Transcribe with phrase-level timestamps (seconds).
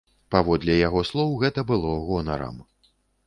[0.35, 2.57] Паводле яго слоў, гэта было гонарам.